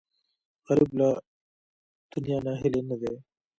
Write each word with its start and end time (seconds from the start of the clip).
غریب 0.67 0.89
له 0.99 1.09
دنیا 2.11 2.37
ناهیلی 2.45 2.81
نه 2.89 2.95
دی 3.01 3.13